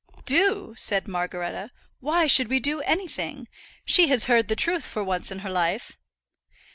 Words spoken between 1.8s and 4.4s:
"why should we do anything? She has